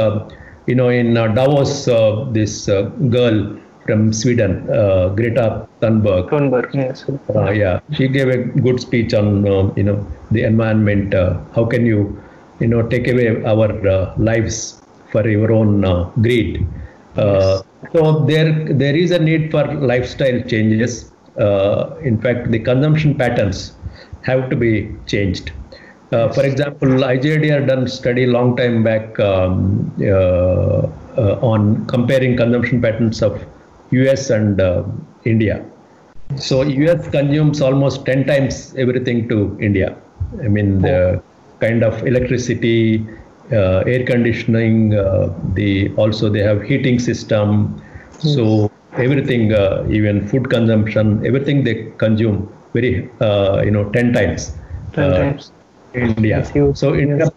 [0.69, 2.83] you know, in uh, Davos, uh, this uh,
[3.15, 4.65] girl from Sweden,
[5.15, 6.29] Greta Thunberg.
[6.29, 7.05] Thunberg, yes.
[7.57, 11.13] yeah, she gave a good speech on, you know, the environment.
[11.55, 12.21] how can you,
[12.59, 13.69] you know, take away our
[14.17, 14.79] lives
[15.11, 15.81] for your own
[16.21, 16.67] greed?
[17.17, 17.63] Yes.
[17.93, 21.11] So there, there is a need for lifestyle changes.
[22.03, 23.73] in fact, the consumption patterns
[24.23, 25.51] have to be changed.
[26.11, 27.03] Uh, for example,
[27.49, 30.87] had done study long time back um, uh,
[31.17, 33.45] uh, on comparing consumption patterns of
[33.91, 34.83] US and uh,
[35.23, 35.63] India.
[36.37, 39.97] So US consumes almost 10 times everything to India.
[40.43, 41.21] I mean, the
[41.59, 47.81] kind of electricity, uh, Uh, air conditioning, uh, the also they have heating system.
[48.19, 53.09] So everything, uh, even food consumption, everything they consume very,
[53.65, 54.51] you know, 10 times.
[54.93, 55.51] 10 times
[55.93, 56.45] India.
[56.75, 57.31] So India, yes.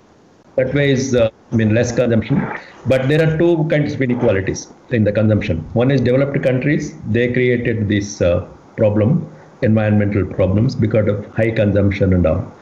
[0.57, 2.47] that way is uh, I mean less consumption.
[2.87, 5.59] But there are two kinds of inequalities in the consumption.
[5.73, 6.95] One is developed countries.
[7.09, 8.47] They created this uh,
[8.77, 9.31] problem,
[9.63, 12.53] environmental problems because of high consumption and all.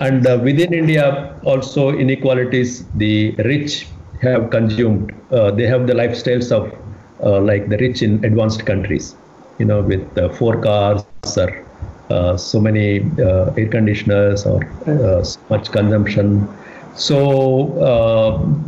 [0.00, 2.86] And uh, within India, also inequalities.
[2.96, 3.86] The rich
[4.22, 5.14] have consumed.
[5.30, 6.74] Uh, they have the lifestyles of
[7.22, 9.14] uh, like the rich in advanced countries.
[9.58, 11.04] You know, with uh, four cars
[11.36, 11.66] or
[12.08, 16.48] uh, so many uh, air conditioners or uh, so much consumption.
[16.94, 17.18] So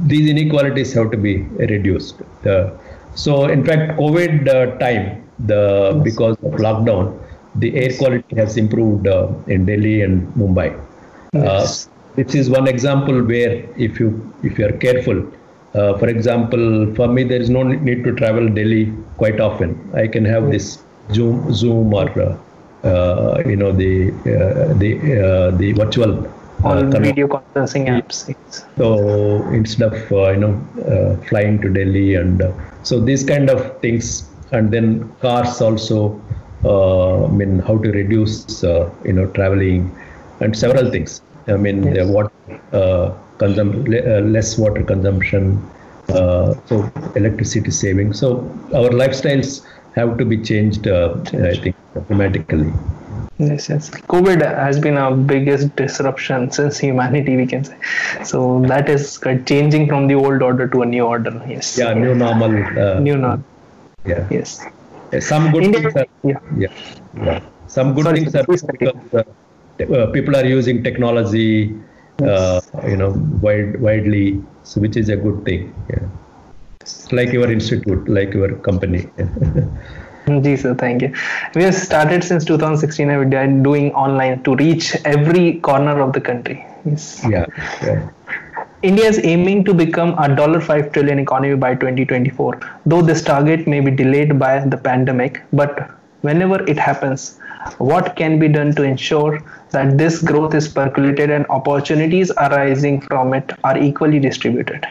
[0.07, 1.43] these inequalities have to be
[1.73, 2.23] reduced.
[3.15, 7.19] so in fact, COVID time, the because of lockdown,
[7.57, 9.07] the air quality has improved
[9.49, 10.92] in Delhi and Mumbai.
[11.35, 11.89] Yes.
[12.15, 14.09] this is one example where if you
[14.43, 15.19] if you are careful,
[15.75, 19.71] uh, for example, for me, there is no need to travel Delhi quite often.
[19.95, 24.91] I can have this Zoom, Zoom or uh, uh, you know the uh, the
[25.23, 26.31] uh, the virtual
[26.65, 28.35] all video conferencing apps.
[28.77, 32.43] So instead of you know flying to Delhi and
[32.83, 36.21] so these kind of things, and then cars also.
[36.65, 39.91] I mean, how to reduce you know traveling
[40.43, 41.21] and several things.
[41.47, 42.09] I mean, yes.
[42.09, 42.33] what
[42.73, 45.45] uh, consum- less water consumption,
[46.09, 48.13] uh, so electricity saving.
[48.13, 48.39] So
[48.75, 51.17] our lifestyles have to be changed, uh,
[51.51, 51.77] I think,
[52.07, 52.73] dramatically.
[53.39, 53.91] Yes, yes.
[54.15, 57.77] COVID has been our biggest disruption since humanity, we can say.
[58.25, 61.43] So that is changing from the old order to a new order.
[61.49, 61.77] Yes.
[61.79, 62.55] Yeah, new normal.
[62.79, 63.45] Uh, new normal.
[64.05, 64.29] Yeah.
[64.31, 64.65] Yes.
[65.21, 66.07] Some good India, things are.
[66.23, 66.39] Yeah.
[66.57, 66.69] yeah.
[67.17, 67.41] yeah.
[67.67, 69.25] Some good Sorry, things are because
[69.81, 71.75] uh, people are using technology,
[72.23, 75.75] uh, you know, wide, widely, so which is a good thing.
[75.91, 76.09] Yeah
[77.13, 79.09] like your institute, like your company.
[80.43, 81.13] Ji sir, thank you.
[81.55, 86.65] We have started since 2016 Avidya doing online to reach every corner of the country.
[86.85, 87.25] Yes.
[87.29, 87.47] Yeah.
[87.83, 88.09] yeah.
[88.83, 92.61] India is aiming to become a dollar five trillion economy by 2024.
[92.87, 95.91] Though this target may be delayed by the pandemic, but
[96.23, 97.39] whenever it happens,
[97.79, 103.35] what can be done to ensure that this growth is percolated and opportunities arising from
[103.35, 104.87] it are equally distributed?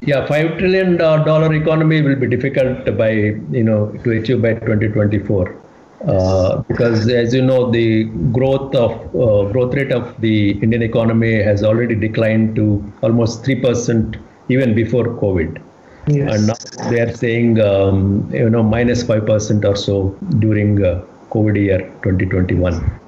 [0.00, 5.62] Yeah, five trillion dollar economy will be difficult by you know to achieve by 2024.
[6.08, 11.40] Uh, because as you know the growth of uh, growth rate of the Indian economy
[11.40, 14.16] has already declined to almost three percent
[14.48, 15.62] even before COVID,
[16.08, 16.34] yes.
[16.34, 20.84] and now they are saying um, you know minus minus five percent or so during
[20.84, 23.00] uh, COVID year 2021.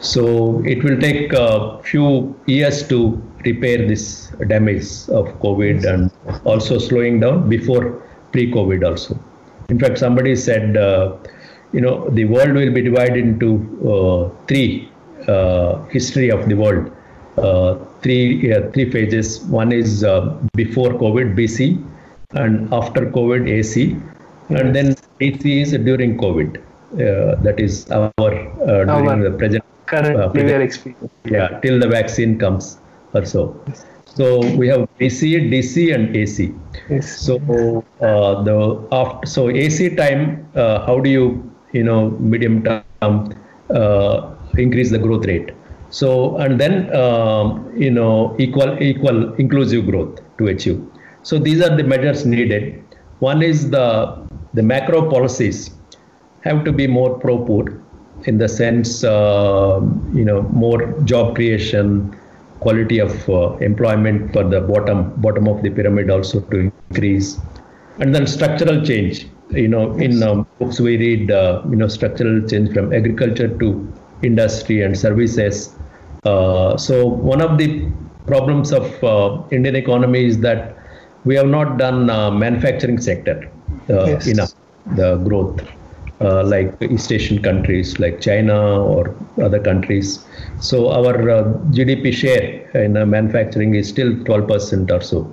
[0.00, 6.10] So it will take a few years to repair this damage of COVID and
[6.44, 9.18] also slowing down before pre-COVID also.
[9.70, 11.16] In fact, somebody said, uh,
[11.72, 13.50] you know, the world will be divided into
[13.92, 14.90] uh, three
[15.28, 16.90] uh, history of the world,
[17.38, 19.40] uh, three three phases.
[19.44, 21.82] One is uh, before COVID BC,
[22.32, 23.96] and after COVID AC,
[24.50, 26.60] and then AC is during COVID.
[26.94, 29.64] Uh, that is our uh, during Our the present.
[29.92, 32.78] Uh, we present- are yeah, till the vaccine comes
[33.14, 33.60] or so.
[34.04, 36.54] So we have AC, DC, and AC.
[36.88, 37.18] Yes.
[37.18, 43.34] So uh, the after so AC time, uh, how do you you know medium term
[43.70, 45.50] uh, increase the growth rate?
[45.90, 50.78] So and then um, you know equal equal inclusive growth to achieve.
[51.22, 52.84] So these are the measures needed.
[53.18, 55.73] One is the the macro policies
[56.44, 57.64] have to be more pro poor
[58.24, 59.80] in the sense uh,
[60.18, 60.80] you know more
[61.12, 61.88] job creation
[62.60, 67.38] quality of uh, employment for the bottom bottom of the pyramid also to increase.
[67.98, 72.40] And then structural change you know in um, books we read uh, you know structural
[72.48, 75.74] change from agriculture to industry and services.
[76.24, 77.68] Uh, so one of the
[78.26, 80.60] problems of uh, indian economy is that
[81.24, 83.36] we have not done uh, manufacturing sector
[83.90, 84.26] uh, Yes.
[84.26, 84.52] enough
[85.00, 85.60] the growth
[86.20, 90.24] uh, like East Asian countries like China or other countries.
[90.60, 95.30] So our uh, GDP share in uh, manufacturing is still 12% or so,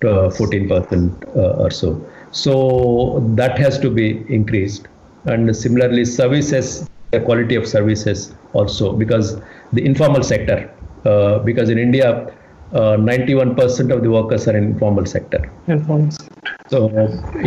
[0.00, 2.04] to, uh, 14% uh, or so.
[2.32, 4.86] So that has to be increased.
[5.24, 9.40] And similarly, services, the quality of services also, because
[9.72, 10.72] the informal sector,
[11.04, 12.32] uh, because in India,
[12.72, 15.50] uh, 91% of the workers are in informal sector.
[15.66, 16.18] Informs.
[16.70, 16.88] So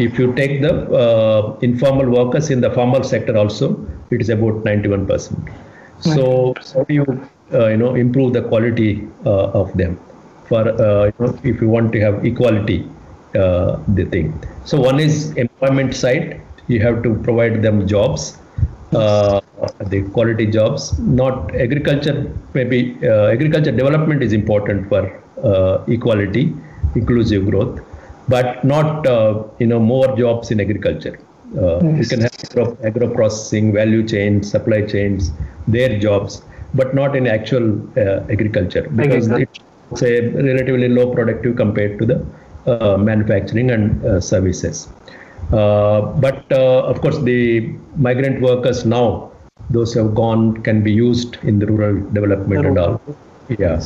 [0.05, 3.67] if you take the uh, informal workers in the formal sector also,
[4.12, 5.53] it is about 91%.
[6.01, 7.05] So how do you
[7.53, 9.97] uh, you know improve the quality uh, of them
[10.49, 12.89] for uh, you know if you want to have equality
[13.36, 14.27] uh, the thing.
[14.65, 16.41] So one is employment side.
[16.67, 18.38] You have to provide them jobs.
[18.91, 19.39] Uh,
[19.86, 22.29] the quality jobs, not agriculture.
[22.53, 25.01] Maybe uh, agriculture development is important for
[25.41, 26.53] uh, equality,
[26.95, 27.79] inclusive growth
[28.27, 31.19] but not uh, you know more jobs in agriculture.
[31.57, 35.31] Uh, You can have agro, agro processing, value chains, supply chains,
[35.67, 36.41] their jobs,
[36.73, 42.25] but not in actual uh, agriculture because it's a relatively low productive compared to the
[42.65, 44.88] uh, manufacturing and uh, services.
[45.51, 49.31] Uh, but uh, of course, the migrant workers now,
[49.69, 53.01] those who have gone, can be used in the rural development and all.
[53.49, 53.82] Yeah.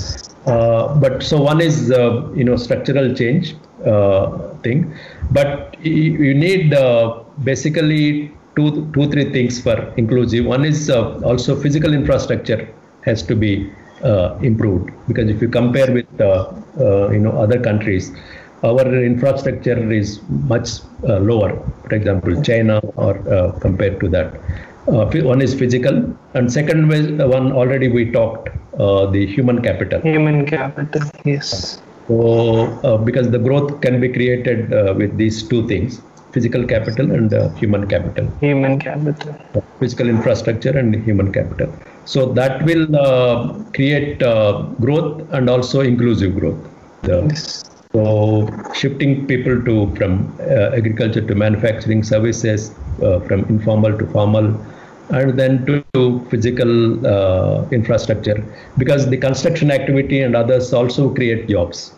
[0.45, 4.93] Uh, but so one is uh, you know structural change uh, thing,
[5.31, 10.45] but y- you need uh, basically two two three things for inclusive.
[10.45, 12.69] One is uh, also physical infrastructure
[13.03, 13.71] has to be
[14.03, 18.11] uh, improved because if you compare with you know other countries,
[18.63, 20.21] our infrastructure is
[20.53, 20.69] much
[21.01, 21.51] lower.
[21.89, 23.15] For example, China or
[23.59, 24.39] compared to that.
[24.87, 25.95] Uh, one is physical,
[26.33, 29.99] and second uh, one already we talked uh, the human capital.
[30.01, 31.01] Human capital.
[31.25, 31.81] Yes.
[32.07, 35.99] So uh, because the growth can be created uh, with these two things,
[36.31, 39.35] physical capital and uh, human capital Human capital.
[39.79, 41.73] physical infrastructure and human capital.
[42.05, 46.63] So that will uh, create uh, growth and also inclusive growth.
[47.03, 47.63] Yes.
[47.93, 52.71] so shifting people to from uh, agriculture to manufacturing services,
[53.03, 54.47] uh, from informal to formal,
[55.09, 58.43] and then to, to physical uh, infrastructure,
[58.77, 61.93] because the construction activity and others also create jobs.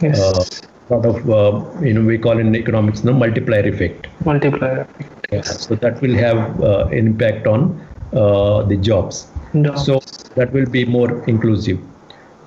[0.00, 0.18] Yes.
[0.18, 0.44] Uh,
[0.90, 4.06] lot of uh, you know we call in economics the multiplier effect.
[4.24, 5.26] Multiplier effect.
[5.30, 9.28] Yeah, so that will have uh, an impact on uh, the jobs.
[9.54, 9.84] Jobs.
[9.84, 10.00] So
[10.36, 11.78] that will be more inclusive.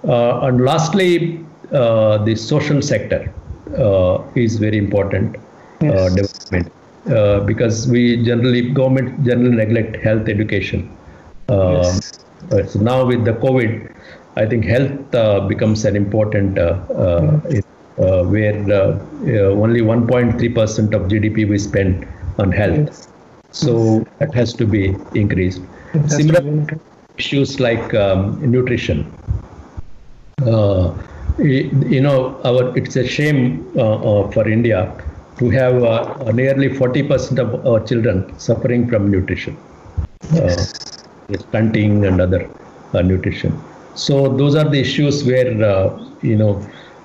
[0.08, 3.32] Uh, and lastly, uh, the social sector
[3.78, 5.40] uh, is very important uh,
[5.82, 6.16] Yes.
[6.16, 6.74] development
[7.10, 10.90] uh, because we generally government generally neglect health education.
[11.50, 12.12] Um, Yes.
[12.52, 13.92] uh, so now with the COVID,
[14.36, 17.40] I think health uh, becomes an important uh, uh,
[17.98, 22.88] uh, where uh, uh, only 1.3 percent of GDP we spend on health.
[22.88, 23.08] Yes.
[23.52, 25.62] So that has to be increased.
[26.08, 26.42] Similar
[27.18, 29.12] issues like um, nutrition.
[30.46, 30.94] Uh,
[31.38, 34.92] you know, our it's a shame uh, uh, for India
[35.42, 39.58] to have uh, nearly 40% of our children suffering from nutrition,
[40.34, 40.64] uh,
[41.46, 42.42] stunting and other
[42.94, 43.60] uh, nutrition.
[43.96, 46.54] So those are the issues where uh, you know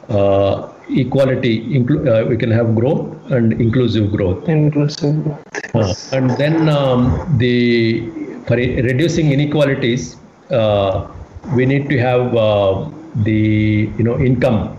[0.08, 4.48] uh, equality, uh, we can have growth and inclusive growth.
[4.48, 5.42] Inclusive growth.
[5.74, 7.00] Uh, and then um,
[7.38, 8.08] the
[8.46, 10.16] for reducing inequalities,
[10.50, 11.08] uh,
[11.54, 12.88] we need to have uh,
[13.24, 14.76] the you know income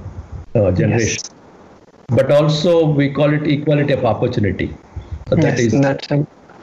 [0.55, 1.21] uh, generation,
[2.09, 4.73] but also we call it equality of opportunity.
[5.31, 5.73] Uh, that yes, is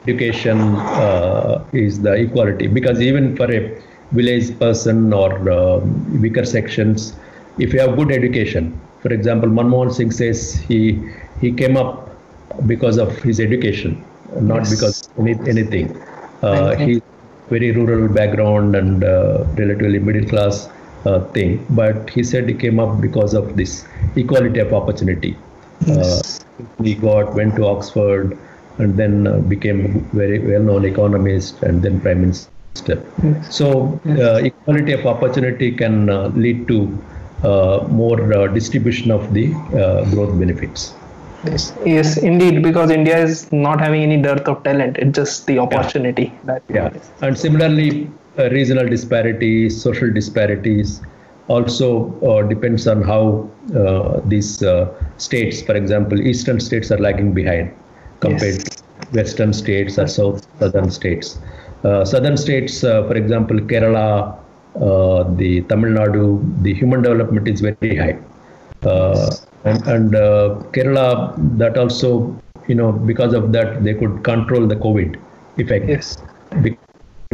[0.07, 3.81] education uh, is the equality because even for a
[4.11, 7.13] village person or um, weaker sections,
[7.59, 10.99] if you have good education, for example, Manmohan Singh says he
[11.41, 12.09] he came up
[12.65, 14.03] because of his education,
[14.41, 14.69] not Yes.
[14.69, 15.95] because any, anything.
[16.41, 17.01] Uh, he
[17.49, 20.74] very rural background and uh, relatively middle class uh,
[21.33, 23.85] thing, but he said he came up because of this
[24.15, 25.37] equality of opportunity.
[25.87, 26.21] Uh,
[26.83, 28.37] he got went to Oxford
[28.77, 33.03] and then uh, became a very well-known economist and then prime minister.
[33.49, 36.97] So uh, equality of opportunity can uh, lead to
[37.43, 40.93] uh, more uh, distribution of the uh, growth benefits.
[41.45, 44.97] Yes, yes, indeed, because India is not having any dearth of talent.
[44.97, 46.91] It's just the opportunity that Yeah,
[47.21, 51.01] and similarly, uh, regional disparities, social disparities,
[51.47, 57.33] also uh, depends on how uh, these uh, states, for example, eastern states are lagging
[57.33, 57.71] behind
[58.19, 58.65] compared Yes.
[58.65, 58.83] to
[59.13, 61.37] western states or south southern states.
[61.83, 64.37] Uh, southern states, uh, for example, Kerala,
[64.75, 68.17] uh, the Tamil Nadu, the human development is very high.
[68.83, 69.29] Uh,
[69.63, 72.35] and and uh, Kerala, that also,
[72.67, 75.19] you know, because of that, they could control the COVID
[75.57, 75.89] effect.
[75.89, 76.17] Yes.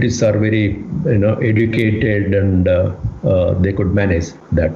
[0.02, 2.91] British are very, you know, educated and uh,
[3.24, 4.72] uh, they could manage that.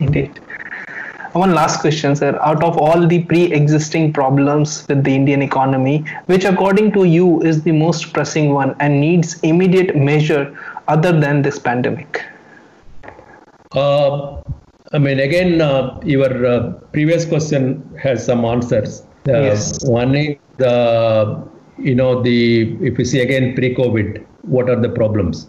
[0.00, 0.38] Indeed.
[1.32, 2.38] One last question, sir.
[2.42, 7.62] Out of all the pre-existing problems with the Indian economy, which according to you is
[7.62, 10.58] the most pressing one and needs immediate measure
[10.88, 12.24] other than this pandemic?
[13.72, 14.42] Uh,
[14.92, 19.02] I mean, again, uh, your uh, previous question has some answers.
[19.28, 19.84] Uh, Yes.
[19.84, 21.46] One is the,
[21.80, 25.48] you know, the if you see again pre-COVID, what are the problems?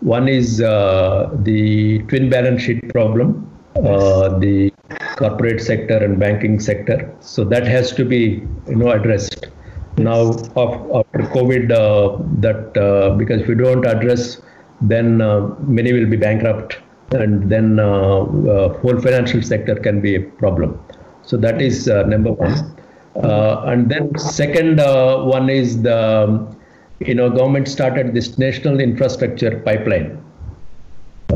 [0.00, 4.72] One is uh, the twin balance sheet problem, uh, the
[5.16, 7.12] corporate sector and banking sector.
[7.20, 9.48] So that has to be, you know, addressed.
[9.96, 10.20] Now,
[10.54, 14.40] of, after COVID, uh, that uh, because if we don't address,
[14.80, 16.78] then uh, many will be bankrupt,
[17.10, 20.80] and then uh, uh, whole financial sector can be a problem.
[21.22, 22.76] So that is uh, number one.
[23.16, 26.56] Uh, and then second uh, one is the,
[27.00, 30.22] you know, government started this national infrastructure pipeline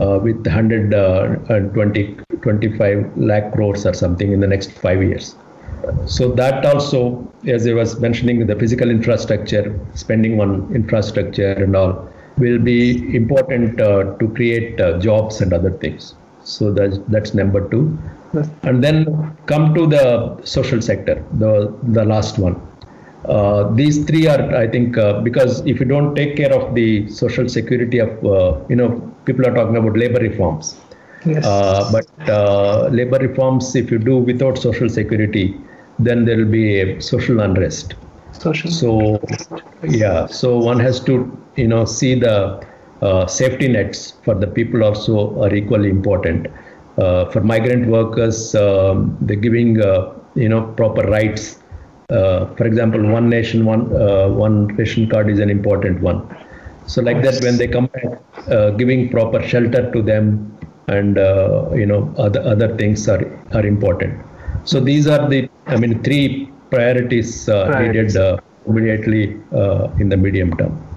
[0.01, 5.35] uh, with 120, 25 lakh crores or something in the next five years.
[6.07, 12.09] So that also, as I was mentioning, the physical infrastructure, spending on infrastructure and all,
[12.39, 16.15] will be important uh, to create uh, jobs and other things.
[16.45, 17.99] So that's that's number two.
[18.63, 22.61] And then come to the social sector, the the last one.
[23.25, 27.09] Uh, these three are, I think, uh, because if you don't take care of the
[27.09, 28.89] social security of, uh, you know,
[29.27, 30.77] people are talking about labor reforms.
[31.25, 31.45] Yes.
[31.47, 35.57] Uh, but uh, labor reforms, if you do without social security,
[36.01, 37.95] then there will be a social unrest.
[38.33, 38.71] Social.
[38.71, 39.21] So,
[39.85, 41.15] yeah, so one has to,
[41.55, 42.67] you know, see the
[43.03, 46.49] uh, safety nets for the people also are equally important.
[46.99, 51.59] Uh, for migrant workers, um, they're giving, uh, you know, proper rights.
[52.11, 56.21] Uh, for example, one nation, one uh, one ration card is an important one.
[56.87, 58.21] So like that, when they come back,
[58.51, 63.65] uh, giving proper shelter to them, and uh, you know, other other things are are
[63.65, 64.21] important.
[64.65, 68.15] So these are the, I mean, three priorities uh, Priorities.
[68.15, 68.37] needed uh,
[68.67, 70.92] immediately uh, in the medium term.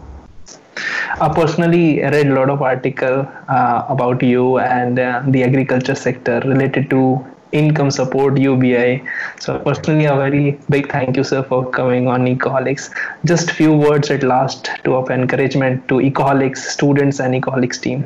[1.21, 6.41] I personally read a lot of article uh, about you and uh, the agriculture sector
[6.41, 9.01] related to income support UBI.
[9.39, 12.93] So personally, a very big thank you, sir, for coming on Ecoholics.
[13.23, 18.05] Just few words at last to of encouragement to Ecoholics students and Ecoholics team.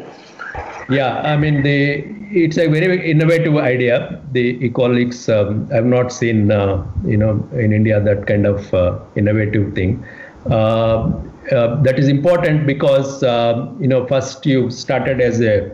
[0.88, 4.22] Yeah, I mean, the it's a very innovative idea.
[4.34, 9.00] The economics, um, I've not seen, uh, you know, in India that kind of uh,
[9.16, 10.06] innovative thing.
[10.46, 11.12] Uh,
[11.52, 15.72] uh, that is important because uh, you know first you started as a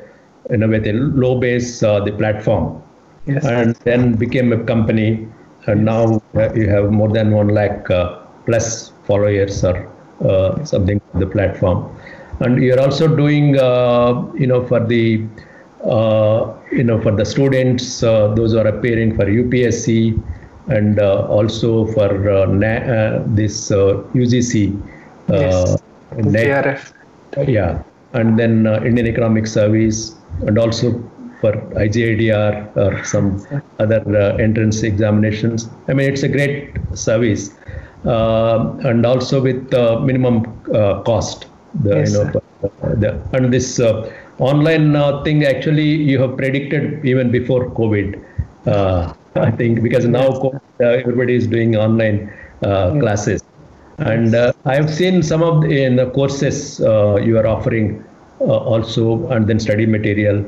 [0.50, 2.82] you know with a low base uh, the platform.
[3.28, 3.44] Yes.
[3.46, 5.28] and then became a company.
[5.68, 9.92] And now uh, you have more than one lakh uh, plus followers or
[10.24, 11.90] uh, something on the platform.
[12.40, 15.26] And you're also doing uh, you know for the
[15.84, 20.22] uh, you know for the students uh, those who are appearing for UPSC
[20.68, 24.80] and uh, also for uh, na- uh, this uh, UGC
[25.30, 25.82] Yes.
[26.18, 26.94] NET JRF.
[27.48, 30.16] yeah, and then uh, Indian Economic Service,
[30.48, 31.04] and also
[31.42, 31.54] for
[31.84, 33.46] IGIDR or some
[33.80, 35.70] other uh, entrance examinations.
[35.88, 37.52] I mean, it's a great service,
[38.06, 41.48] uh, and also with uh, minimum uh, cost.
[41.84, 42.42] The, Yes, you know,
[42.96, 44.10] the, and this uh,
[44.40, 48.24] online uh, thing actually you have predicted even before COVID.
[48.66, 52.32] Uh, I think because now co- uh, everybody is doing online
[52.64, 53.44] uh, classes.
[53.98, 58.04] And uh, I have seen some of the, in the courses uh, you are offering
[58.42, 60.46] uh, also, and then study material.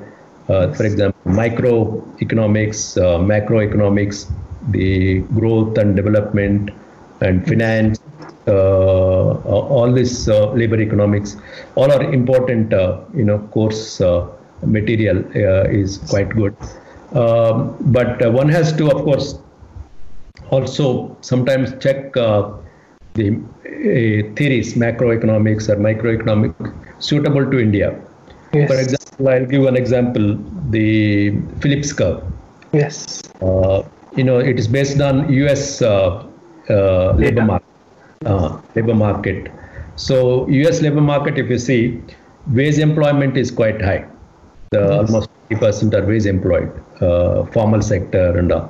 [0.50, 4.32] Uh, for example, microeconomics, uh, macroeconomics.
[4.70, 6.72] the growth and development
[7.22, 8.00] and finance,
[8.48, 11.38] uh, all this labor economics,
[11.76, 12.72] all are important,
[13.16, 14.02] you know, course
[14.64, 16.56] material is quite good.
[17.14, 19.40] Um, but one has to, of course,
[20.50, 22.14] also sometimes check
[23.18, 23.30] the
[24.38, 26.54] theories, macroeconomics or microeconomic,
[27.00, 28.00] suitable to India.
[28.54, 28.70] Yes.
[28.70, 30.38] For example, I'll give an example:
[30.70, 30.88] the
[31.62, 32.24] Phillips curve.
[32.74, 33.22] Yes.
[33.42, 33.84] Uh,
[34.16, 35.82] you know, it is based on U.S.
[35.82, 36.26] Uh,
[36.70, 37.68] uh, labor market.
[38.26, 39.52] Uh, labor market.
[39.96, 40.82] So, U.S.
[40.82, 42.02] labor market, if you see,
[42.52, 44.06] wage employment is quite high.
[44.72, 45.14] The, yes.
[45.14, 48.70] Almost 50% are wage employed, uh, formal sector and all.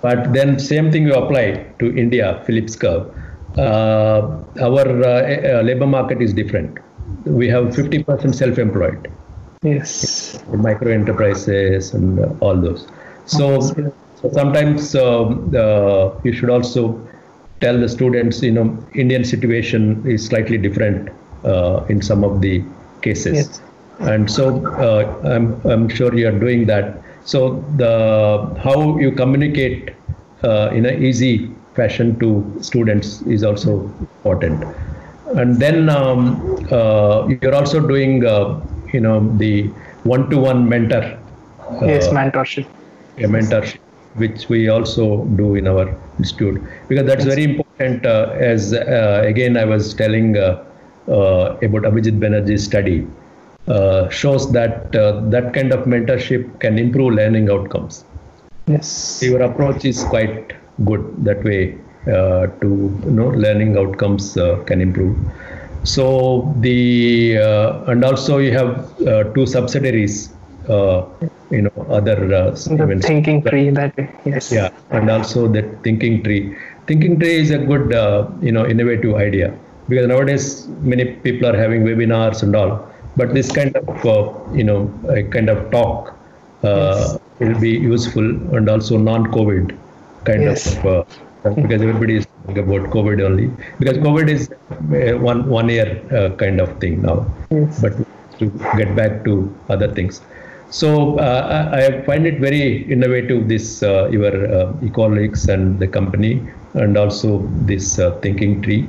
[0.00, 3.14] But then same thing you apply to India, Phillips curve.
[3.58, 6.78] Uh, our uh, labor market is different.
[7.24, 9.10] We have 50% self-employed.
[9.62, 10.42] Yes.
[10.48, 12.88] Micro enterprises and all those.
[13.26, 17.06] So, so sometimes you should also
[17.60, 21.10] tell the students, you know, Indian situation is slightly different
[21.44, 22.64] uh, in some of the
[23.02, 23.34] cases.
[23.34, 23.62] Yes.
[24.00, 27.02] And so uh, I'm, I'm sure you are doing that.
[27.24, 29.94] So the how you communicate
[30.42, 34.64] uh, in an easy fashion to students is also important.
[35.36, 38.60] And then um, uh, you're also doing, uh,
[38.92, 39.68] you know, the
[40.04, 41.18] one-to-one mentor.
[41.82, 42.66] yes, mentorship.
[43.18, 43.78] A mentorship
[44.14, 49.56] which we also do in our institute because that's very important uh, as uh, again
[49.56, 50.64] i was telling uh,
[51.08, 53.06] uh about abhijit banerjee's study
[53.68, 58.04] uh, shows that uh, that kind of mentorship can improve learning outcomes
[58.66, 60.52] yes your approach is quite
[60.84, 62.68] good that way to
[63.04, 64.34] you know learning outcomes
[64.66, 65.16] can improve.
[65.84, 67.36] So the
[67.86, 68.70] and also you have
[69.34, 70.30] two subsidiaries
[71.50, 74.52] you know other uh, the thinking tree that way yes.
[74.52, 76.56] Yeah and also that thinking tree.
[76.86, 79.54] Thinking tree is a good uh, you know innovative idea
[79.88, 82.72] because nowadays many people are having webinars and all
[83.16, 86.14] but this kind of uh, you know a kind of talk
[86.62, 87.18] uh, yes.
[87.40, 89.76] will be useful and also non-covid
[90.24, 90.76] kind yes.
[90.76, 91.04] of uh,
[91.62, 93.46] because everybody is talking about covid only
[93.78, 95.88] because covid is uh, one one year
[96.42, 97.16] kind of thing now
[97.50, 97.80] yes.
[97.84, 97.94] but
[98.38, 98.46] to
[98.80, 99.34] get back to
[99.68, 100.20] other things
[100.70, 103.48] so uh, I find it very innovative.
[103.48, 104.72] This uh, your uh,
[105.52, 108.88] and the company, and also this uh, thinking tree,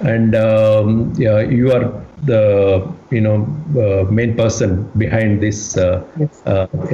[0.00, 3.42] and um, yeah, you are the you know
[3.74, 6.42] uh, main person behind this uh, yes.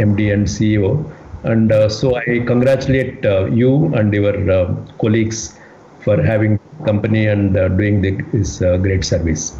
[0.00, 1.04] MD and CEO,
[1.44, 5.58] and so I congratulate you and your colleagues
[6.04, 9.58] for having company and doing the, this great service.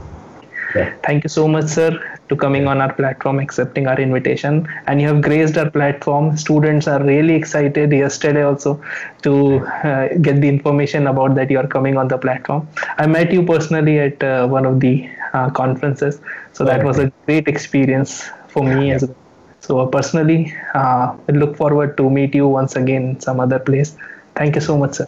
[0.74, 0.94] Yeah.
[1.04, 4.66] Thank you so much, sir to coming on our platform, accepting our invitation.
[4.86, 6.36] And you have graced our platform.
[6.36, 8.82] Students are really excited yesterday also
[9.22, 12.68] to uh, get the information about that you are coming on the platform.
[12.98, 16.20] I met you personally at uh, one of the uh, conferences.
[16.52, 19.16] So that was a great experience for me as well.
[19.62, 23.96] So uh, personally, uh, I look forward to meet you once again some other place.
[24.34, 25.06] Thank you so much, sir.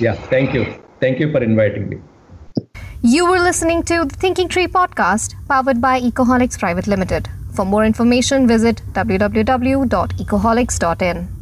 [0.00, 0.64] Yeah, thank you.
[1.00, 1.98] Thank you for inviting me.
[3.02, 7.28] You were listening to the Thinking Tree podcast powered by Ecoholics Private Limited.
[7.52, 11.41] For more information, visit www.ecoholics.in.